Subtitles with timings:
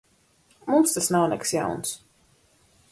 [0.71, 1.95] Mums tas nav nekas jauns.